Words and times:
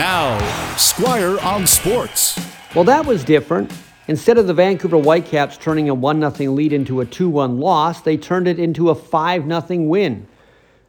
Now, 0.00 0.38
Squire 0.78 1.38
on 1.40 1.66
Sports. 1.66 2.40
Well, 2.74 2.84
that 2.84 3.04
was 3.04 3.22
different. 3.22 3.70
Instead 4.08 4.38
of 4.38 4.46
the 4.46 4.54
Vancouver 4.54 4.96
Whitecaps 4.96 5.58
turning 5.58 5.90
a 5.90 5.94
1 5.94 6.34
0 6.34 6.52
lead 6.52 6.72
into 6.72 7.02
a 7.02 7.04
2 7.04 7.28
1 7.28 7.60
loss, 7.60 8.00
they 8.00 8.16
turned 8.16 8.48
it 8.48 8.58
into 8.58 8.88
a 8.88 8.94
5 8.94 9.44
0 9.44 9.82
win 9.82 10.26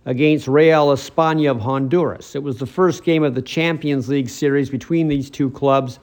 against 0.05 0.47
Real 0.47 0.93
España 0.93 1.51
of 1.51 1.59
Honduras. 1.59 2.35
It 2.35 2.41
was 2.41 2.57
the 2.57 2.65
first 2.65 3.03
game 3.03 3.21
of 3.23 3.35
the 3.35 3.41
Champions 3.41 4.07
League 4.07 4.29
series 4.29 4.69
between 4.69 5.09
these 5.09 5.29
two 5.29 5.49
clubs. 5.49 5.99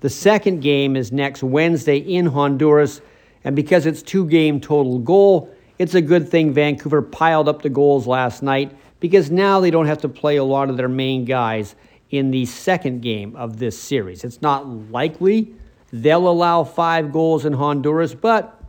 The 0.00 0.10
second 0.10 0.60
game 0.60 0.96
is 0.96 1.12
next 1.12 1.42
Wednesday 1.42 1.96
in 1.96 2.26
Honduras, 2.26 3.00
and 3.42 3.56
because 3.56 3.86
it's 3.86 4.02
two 4.02 4.26
game 4.26 4.60
total 4.60 4.98
goal, 4.98 5.50
it's 5.78 5.94
a 5.94 6.02
good 6.02 6.28
thing 6.28 6.52
Vancouver 6.52 7.00
piled 7.00 7.48
up 7.48 7.62
the 7.62 7.70
goals 7.70 8.06
last 8.06 8.42
night 8.42 8.70
because 9.00 9.30
now 9.30 9.60
they 9.60 9.70
don't 9.70 9.86
have 9.86 10.02
to 10.02 10.10
play 10.10 10.36
a 10.36 10.44
lot 10.44 10.68
of 10.68 10.76
their 10.76 10.90
main 10.90 11.24
guys 11.24 11.74
in 12.10 12.30
the 12.30 12.44
second 12.44 13.02
game 13.02 13.36
of 13.36 13.58
this 13.58 13.78
series. 13.78 14.24
It's 14.24 14.42
not 14.42 14.68
likely 14.90 15.54
they'll 15.92 16.28
allow 16.28 16.64
five 16.64 17.12
goals 17.12 17.44
in 17.44 17.52
Honduras, 17.52 18.14
but 18.14 18.60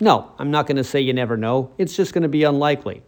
no, 0.00 0.32
I'm 0.38 0.50
not 0.50 0.66
going 0.66 0.76
to 0.76 0.84
say 0.84 1.00
you 1.00 1.12
never 1.12 1.36
know. 1.36 1.70
It's 1.78 1.94
just 1.94 2.12
going 2.14 2.22
to 2.22 2.28
be 2.28 2.44
unlikely. 2.44 3.02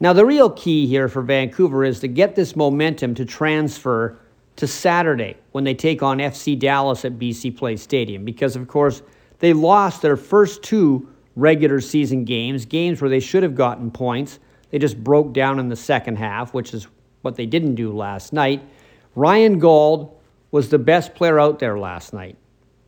Now, 0.00 0.12
the 0.12 0.26
real 0.26 0.50
key 0.50 0.86
here 0.86 1.08
for 1.08 1.22
Vancouver 1.22 1.84
is 1.84 2.00
to 2.00 2.08
get 2.08 2.34
this 2.34 2.54
momentum 2.54 3.14
to 3.14 3.24
transfer 3.24 4.18
to 4.56 4.66
Saturday 4.66 5.36
when 5.52 5.64
they 5.64 5.74
take 5.74 6.02
on 6.02 6.18
FC 6.18 6.58
Dallas 6.58 7.04
at 7.04 7.18
BC 7.18 7.56
Place 7.56 7.82
Stadium, 7.82 8.24
because, 8.24 8.56
of 8.56 8.68
course, 8.68 9.02
they 9.38 9.52
lost 9.52 10.02
their 10.02 10.16
first 10.16 10.62
two 10.62 11.08
regular 11.34 11.80
season 11.80 12.24
games, 12.24 12.64
games 12.64 13.00
where 13.00 13.10
they 13.10 13.20
should 13.20 13.42
have 13.42 13.54
gotten 13.54 13.90
points. 13.90 14.38
They 14.70 14.78
just 14.78 15.02
broke 15.02 15.32
down 15.32 15.58
in 15.58 15.68
the 15.68 15.76
second 15.76 16.16
half, 16.16 16.52
which 16.54 16.74
is 16.74 16.86
what 17.26 17.34
they 17.34 17.44
didn't 17.44 17.74
do 17.74 17.92
last 17.92 18.32
night. 18.32 18.62
Ryan 19.16 19.58
Gauld 19.58 20.08
was 20.52 20.68
the 20.68 20.78
best 20.78 21.16
player 21.16 21.40
out 21.40 21.58
there 21.58 21.76
last 21.76 22.14
night. 22.14 22.36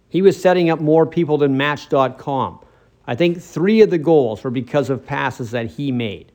He 0.09 0.23
was 0.23 0.41
setting 0.41 0.71
up 0.71 0.81
more 0.81 1.07
people 1.07 1.39
than 1.39 1.57
Match.com. 1.57 2.61
I 3.07 3.15
think 3.17 3.43
three 3.43 3.81
of 3.81 3.91
the 3.91 3.99
goals 3.99 4.45
were 4.45 4.51
because 4.51 4.91
of 4.91 5.05
passes 5.05 5.51
that 5.51 5.67
he 5.67 5.91
made. 5.91 6.31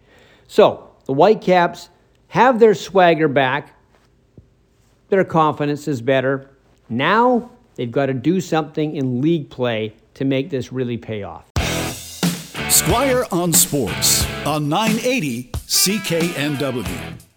So 0.48 0.92
the 1.06 1.14
Whitecaps 1.14 1.88
have 2.28 2.59
their 2.59 2.76
swagger 2.76 3.30
back. 3.30 3.74
Their 5.08 5.24
confidence 5.24 5.88
is 5.88 6.02
better. 6.02 6.50
Now 6.90 7.52
they've 7.76 7.92
got 7.92 8.08
to 8.08 8.14
do 8.14 8.42
something 8.42 8.98
in 8.98 9.22
league 9.22 9.50
play 9.50 9.94
to 10.16 10.26
make 10.26 10.50
this 10.50 10.74
really 10.74 10.98
pay 10.98 11.24
off. 11.24 11.50
Squire 12.70 13.26
on 13.31 13.54
Sports 13.54 14.28
on 14.46 14.68
980 14.68 15.52
CKNW. 15.54 17.33